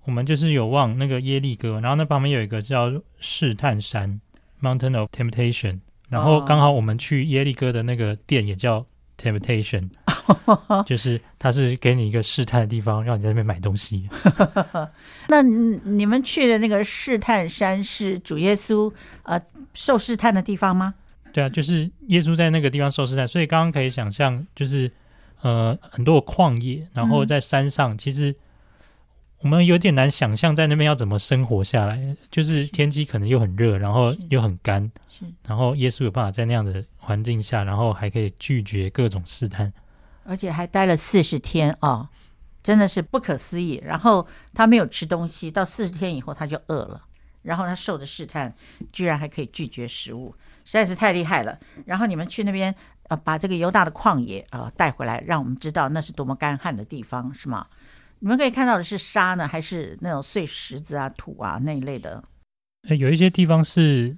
[0.04, 4.20] 我们就是有望那个耶利哥，然后那旁边有一个叫试探山
[4.62, 8.86] （Mountain of Temptation），然后刚好我们去耶利哥的那个店也叫
[9.18, 9.90] Temptation。
[10.86, 14.10] 就是他是给你一个试探的地方，让你在那边买东西。
[15.30, 18.92] 那你们去的那个试探山是主耶稣
[19.24, 19.42] 呃
[19.74, 20.94] 受试探的地方吗？
[21.32, 24.92] 对啊，就是耶稣在那个地方受试探，所以刚刚可以想象，就是
[25.42, 28.36] 呃很多旷野，然后在山上，嗯、其实
[29.40, 32.16] 我们有点难想象在那边要怎么生活下来。
[32.32, 34.92] 就是天气可能又很热，然后又很干，
[35.46, 39.72] 然后耶稣有办法在那样的环境下，然后还可以拒绝各种试探。
[40.26, 42.10] 而且还待了四十天哦，
[42.64, 43.80] 真的是不可思议。
[43.86, 47.04] 然后他没有吃东西，到四十天以后他就饿了。
[47.44, 48.54] 然后他受的试探，
[48.92, 51.58] 居然还可以拒绝食物，实在是太厉害了。
[51.86, 57.66] 然后你们去那边，呃，把这个犹大的旷野啊、呃、带回来，让我们知道那是多么干旱的地方，是吗？
[58.20, 62.24] 你们可以看到的是沙呢，还是那种碎石子啊、土啊那一类的？
[62.90, 64.18] 呃，有一些地方是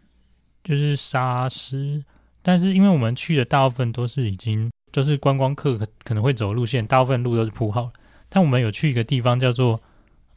[0.63, 2.03] 就是沙石，
[2.41, 4.69] 但是因为我们去的大部分都是已经。
[4.91, 7.91] 就是观光客可可能会走路线，大部分路都是铺好了。
[8.27, 9.79] 但我们有去一个地方叫做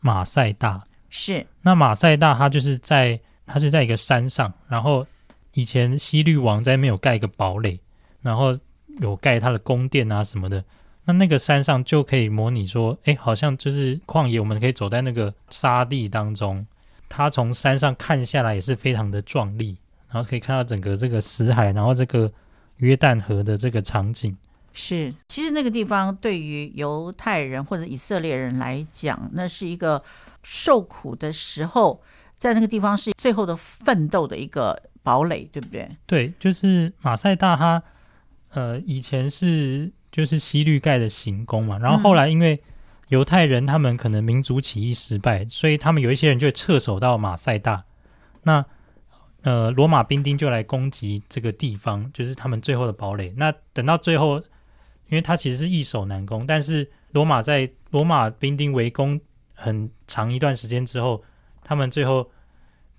[0.00, 5.06] 马赛大，是那马赛大，它就是在它是在一个山上，然后
[5.54, 7.80] 以前西律王在那边有盖一个堡垒，
[8.20, 8.54] 然后
[9.00, 10.62] 有盖他的宫殿啊什么的。
[11.04, 16.66] 那那个山上就可以模拟说，哎，好像就是旷野，我们可以走在那个沙地当中，
[17.08, 19.76] 它从山上看下来也是非常的壮丽，
[20.10, 22.32] 然后可以看到整个这个死海，然后这个。
[22.78, 24.36] 约旦河的这个场景
[24.72, 30.02] 是，其实那个地方对于犹太人或者以色列人来讲，那是一个
[30.42, 32.02] 受苦的时候，
[32.38, 35.88] 在那个地方是最后的奋斗的一个堡垒，对不对？
[36.06, 37.80] 对，就是马赛大哈，
[38.50, 42.62] 呃，以前是就是西律盖的行宫嘛，然后后来因为
[43.08, 47.84] 犹太人他们可能民族起义失败，所以他们有一些人就会撤守到马赛大，
[48.44, 48.64] 那。
[49.44, 53.34] 呃，罗马兵丁就来攻击这个地方，就是他们最后的堡垒。
[53.36, 54.38] 那等到最后，
[55.08, 59.20] 因为他其实是易守难攻，但是罗马在罗马兵丁围攻
[59.52, 61.24] 很长一段时间之后，
[61.64, 62.30] 他们最后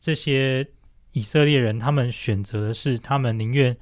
[0.01, 0.68] 这些
[1.14, 3.78] 以色列人，他们选择的是，他们宁愿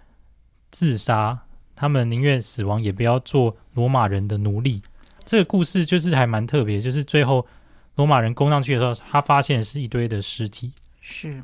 [0.69, 1.47] 自杀，
[1.81, 4.83] 他们宁愿死亡，也不要做罗马人的奴隶。
[5.25, 7.43] 这个故事就是还蛮特别，就是最后
[7.95, 10.71] 罗马人攻上去的时候，他发现是一堆的尸体。
[11.01, 11.41] 是。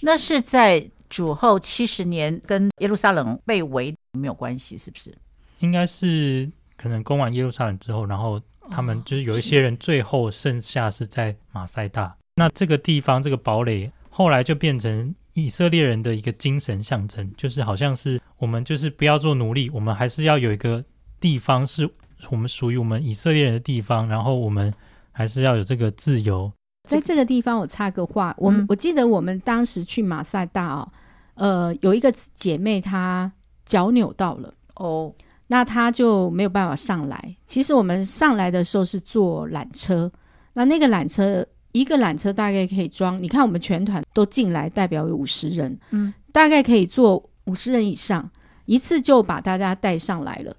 [0.00, 5.12] 那是在主后七十年，跟耶路撒冷被围没有关系，是不是？
[5.58, 12.16] 应该是可能攻完耶路撒冷之后，然后他们就是有一些人最后剩下是在马赛大。
[12.36, 20.84] 那这个地方这个堡垒后来就变成以色列人的一个精神象征，就是好像是我们就是不要做奴隶，我们还是要有一个
[21.18, 21.88] 地方是
[22.30, 24.72] 我们属于我们以色列人的地方，然后我们
[25.10, 26.52] 还是要有这个自由。
[26.88, 30.92] 在这个地方，我插个话，我们、嗯、我记得我们当时去马赛大哦，
[31.34, 33.30] 呃，有一个姐妹她
[33.64, 35.14] 脚扭到了哦，
[35.46, 37.36] 那她就没有办法上来。
[37.46, 40.10] 其实我们上来的时候是坐缆车，
[40.52, 48.30] 那那个缆车一个缆车大概可以装，你看我们全团都进来，代表有五十人，嗯，大概可以坐五十人以上，
[48.66, 50.54] 一次就把大家带上来了。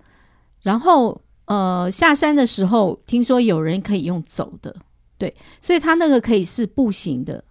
[0.62, 4.76] 然后呃下山的时候，听说有人可以用走的。
[5.18, 7.42] 对，所以他那个可以是步行的。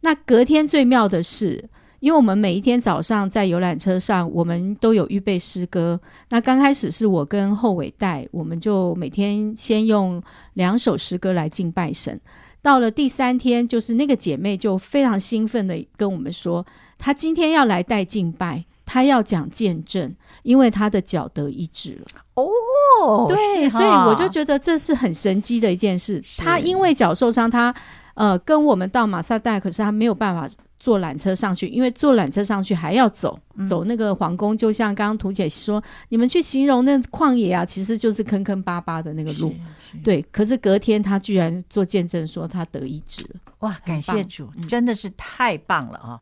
[0.00, 5.98] 那隔天最妙的是，因为我们每一天早上在游览车上，我们都有预备诗歌。
[6.28, 12.20] 那刚开始是我跟后尾带，我们就每天先用两首诗歌来敬拜神。
[12.64, 16.64] 到了第三天，就是那个姐妹就非常兴奋的跟我们说，
[16.96, 18.64] 她今天要来带敬拜。
[18.86, 22.20] 她要讲见证，因为她的脚得医治了。
[22.34, 26.22] 哦，对，所以我就觉得这是很神迹的一件事。
[26.38, 27.74] 她因为脚受伤，她
[28.14, 30.48] 呃跟我们到马萨代，可是她没有办法
[30.78, 39.54] 坐缆车上去，因为坐缆车上去还要走、嗯、走那个皇宫，就像刚刚图姐说，你们去形容那旷野啊，其实就是坑坑巴巴的那个路。
[40.02, 43.40] 对，可是隔天他居然做见证说他得医治了。
[43.60, 46.20] 哇，感谢主，真的是太棒了啊！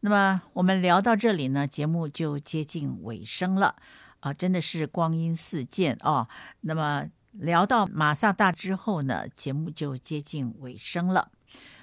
[0.00, 3.74] 那么我们聊到这里呢，节目就接近尾声了
[4.20, 6.28] 啊，真的是光阴似箭哦。
[6.60, 11.30] 那么聊到马萨大之后呢，节目就接近尾声了。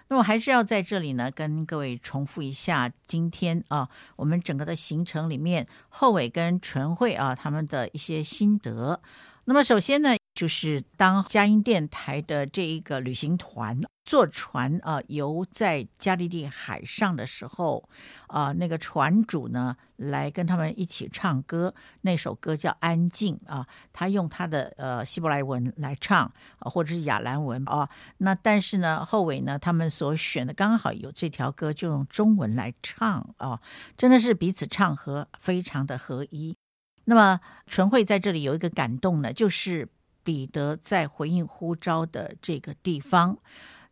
[0.09, 9.01] 那么还是要在这里呢，跟各位重复一下今天啊，我们整个的行程里面，后伟跟纯慧啊他们的一些心得。
[9.45, 17.87] 那么首先呢，就是当佳音电台的这一个旅行团坐船啊游在加利利海上的时候，
[18.27, 26.29] 啊，那个船主呢来跟他们一起唱歌，那首歌叫《安静》啊，他用他的呃希伯来文来唱，
[26.59, 27.89] 或者是亚兰文啊。
[28.17, 33.61] 那但是呢，后尾呢他们所选的刚好有这条歌，就用中文来唱啊，
[33.95, 36.57] 真的是彼此唱和，非常的合一。
[37.05, 39.87] 那么纯慧在这里有一个感动呢，就是。
[40.24, 43.38] 彼得在回应呼召的这个地方，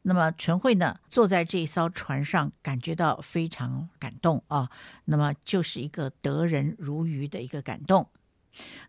[0.03, 4.69] 那么纯慧呢坐在这一艘船上，感觉到非常感动啊。
[5.05, 8.07] 那么就是一个得人如鱼的一个感动。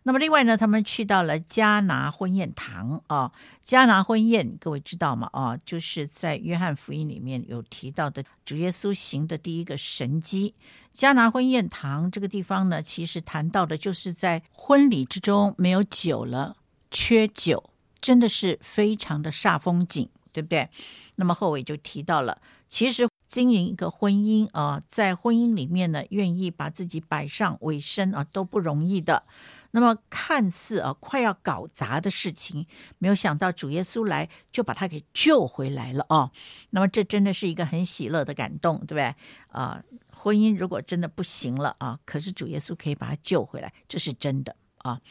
[0.03, 3.31] 那么另外呢，他们去到了迦拿婚宴堂啊。
[3.63, 5.29] 迦拿婚宴，各位知道吗？
[5.31, 10.53] 啊，就是在约翰福音里面有提到的主耶稣行的第一个神迹。
[10.93, 16.57] 迦拿婚宴堂这个地方呢，其实谈到的就是在婚礼之中没有酒了。
[16.93, 20.69] 缺酒真的是非常的煞风景，对不对？
[21.15, 22.39] 那么后伟就提到了，
[22.69, 29.23] 其实经营一个婚姻啊，在婚姻里面呢，愿意把自己摆上尾声啊，都不容易的。
[29.71, 32.67] 那么看似啊快要搞砸的事情，
[32.99, 36.29] 没有想到主耶稣来就把他给救回来了啊。
[36.69, 39.15] 那么这真的是一个很喜乐的感动，对不对？
[39.47, 44.55] 啊，婚姻如果真的不行了啊，可是主耶稣可以把他救回来，这是真的。
[44.83, 45.01] 啊，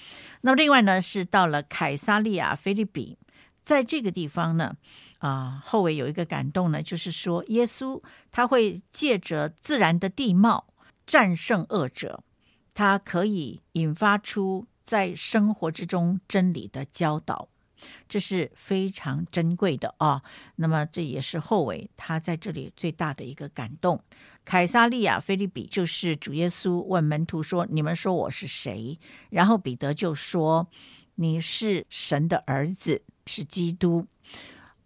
[0.42, 3.18] 那么另外呢，是到了凯撒利亚腓立比，
[3.62, 4.76] 在这个地方呢，
[5.18, 12.22] 啊，后尾有一个感动呢，就是说耶稣他会借着自然的地貌战胜恶者，
[12.74, 17.48] 他可以引发出在生活之中真理的教导。
[18.08, 20.22] 这是非常珍贵的啊！
[20.56, 24.02] 那么这也是后尾他在这里最大的一个感动。
[24.44, 28.98] 凯撒利亚菲利比就是主耶稣问门徒说：“你们说我是谁？”
[29.30, 30.68] 然后彼得就说
[31.16, 34.06] ：“你是神的儿子，是基督。”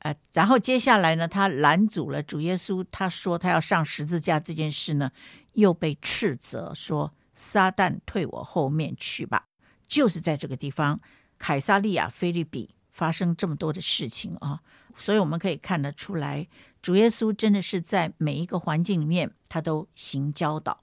[0.01, 5.11] 呃，然后接下来呢，他拦阻了主耶稣，他说他要上十字架这件事呢，
[5.55, 9.47] 又被斥责说：“撒旦退我后面去吧！”
[9.88, 11.01] 就是在这个地方，
[11.38, 12.76] 凯撒利亚菲利比。
[12.97, 14.59] 发生这么多的事情啊，
[14.97, 16.49] 所以我们可以看得出来，
[16.80, 20.82] 主耶稣真的是在每一个环境里面，他都行教导。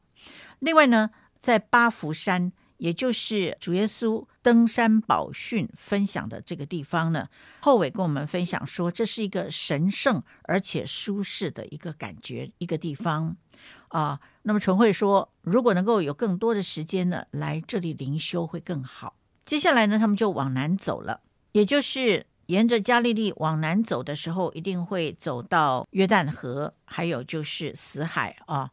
[0.60, 1.10] 另外呢，
[1.42, 7.28] 在巴福山，也就是主耶稣登山宝训分享的这个地方呢，
[7.62, 13.36] 后伟跟我们分享说，这是一个神圣而且舒适的一个感觉一个地方
[13.88, 14.20] 啊。
[14.44, 19.16] 那么纯慧说，如果能够有更多的时间呢，来这里灵修会更好。
[19.44, 21.22] 接下来呢，他们就往南走了。
[21.54, 28.70] 也就是沿着加利利往南走的时候，一定会走到约旦河，还有就是死海啊。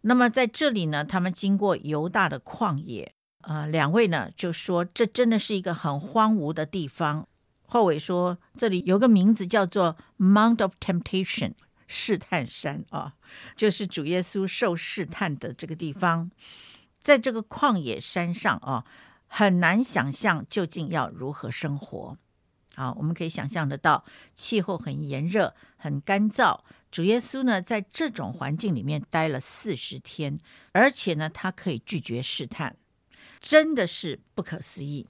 [0.00, 3.12] 那么在这里呢，他们经过犹大的旷野，
[3.42, 7.26] 呃，两位呢就说这真的是一个很荒芜的地方。
[7.66, 11.52] 后尾说这里有个名字叫做 Mount of Temptation，
[11.86, 13.14] 试探山啊，
[13.54, 16.30] 就是主耶稣受试探的这个地方，
[17.00, 18.84] 在这个旷野山上啊，
[19.32, 22.18] 很难想象究竟要如何生活。
[22.74, 24.04] 好，我们可以想象得到，
[24.34, 26.60] 气候很炎热，很干燥。
[26.90, 30.38] 主耶稣呢，在这种环境里面待了四十天，
[30.72, 32.76] 而且呢，他可以拒绝试探，
[33.38, 35.06] 真的是不可思议。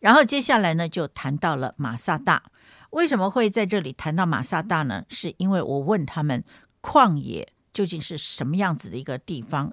[0.00, 2.42] 然后接下来呢，就谈到了马萨大。
[2.90, 5.04] 为什么会在这里谈到马萨大呢？
[5.08, 6.44] 是因为我问他们，
[6.82, 9.72] 旷野究竟是什么样子的一个地方？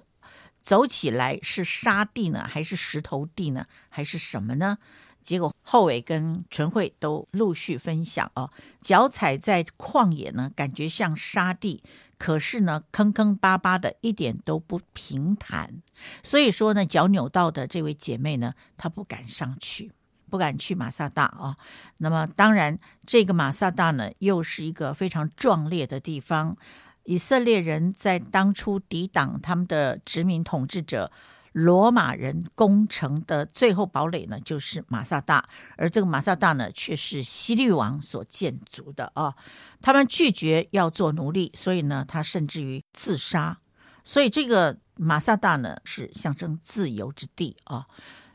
[0.62, 4.78] 走起来是沙地呢，还是石头地呢，还是什么呢？
[5.20, 8.50] 结果后尾跟纯慧都陆续分享哦，
[8.80, 11.80] 脚踩在旷野呢，感觉像沙地，
[12.18, 15.80] 可是呢，坑坑巴巴的，一点都不平坦。
[16.24, 19.92] 所以说呢，脚扭到的这位姐妹呢，她不敢上去，
[20.28, 21.54] 不敢去马萨大啊。
[21.98, 26.56] 那么当然，这个马萨大呢，又是一个非常壮烈的地方。
[27.04, 31.10] 以色列人在当初抵挡他们的殖民统治者。
[31.54, 35.46] 罗马人攻城的最后堡垒呢，就是马萨大，
[35.76, 39.34] 而这个马萨大呢，却是希律王所建筑的啊。
[39.82, 43.58] 他们拒绝要做奴隶，所以呢，他甚至于自杀。
[44.02, 47.86] 所以这个马萨大呢，是象征自由之地啊。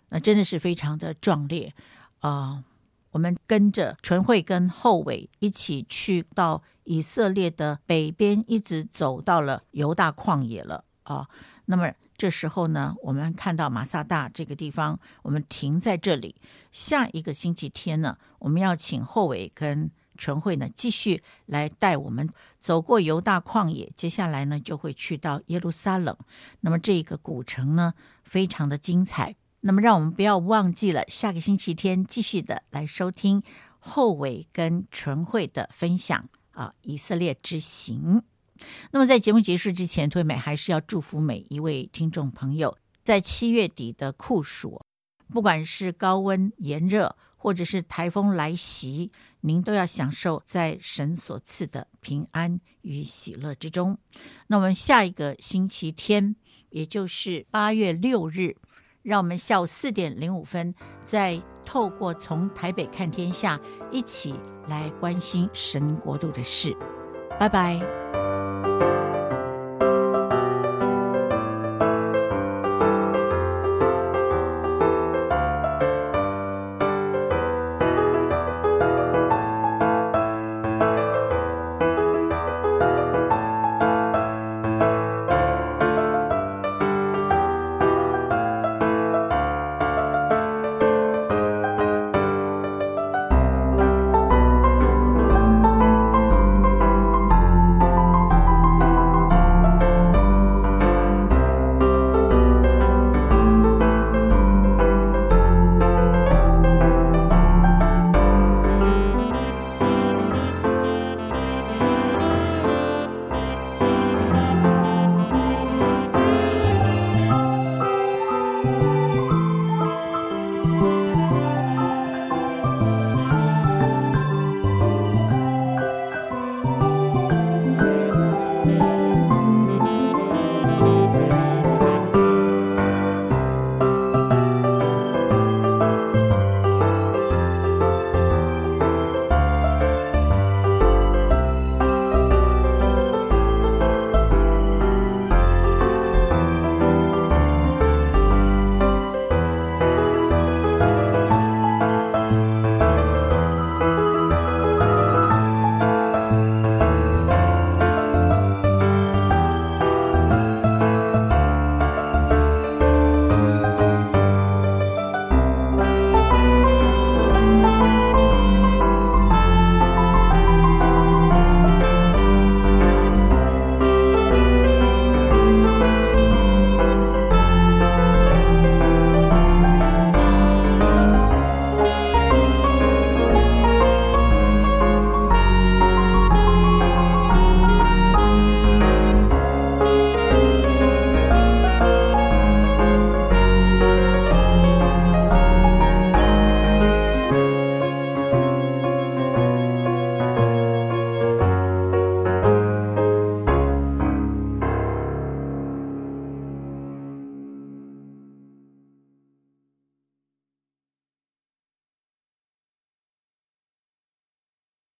[0.09, 1.73] 那真的是非常的壮烈
[2.19, 2.63] 啊。
[3.17, 11.27] 我们跟着纯慧跟后尾一起去到以色列的北边，一直走到了犹大旷野了啊。
[11.65, 11.91] 那么。
[12.19, 16.35] 这时候呢，我们看到马萨大这个地方，我们停在这里。
[16.71, 22.27] 下一个星期天呢，我们要请后尾跟纯慧呢继续来带我们
[22.59, 26.17] 走过犹大旷野，接下来呢就会去到耶路撒冷。
[26.61, 27.93] 那么这个古城呢，
[28.23, 29.35] 非常的精彩。
[29.67, 33.43] 那么让我们不要忘记了，下个星期天继续的来收听
[33.79, 38.23] 后尾跟纯慧的分享啊，以色列之行。
[38.91, 44.81] 那么，在节目结束之前，推美还是要祝福每一位听众朋友，在七月底的酷暑，
[45.27, 49.11] 不管是高温炎热，或者是台风来袭，
[49.41, 53.97] 您都要享受在神所赐的平安与喜乐之中。
[54.47, 56.37] 那我们下一个星期天，
[56.69, 58.55] 也就是八月六日，
[59.07, 63.57] 让我们下午四点零五分，再透过从台北看天下，
[63.89, 64.37] 一起
[64.67, 66.75] 来关心神国度的事。
[67.39, 68.06] 拜拜。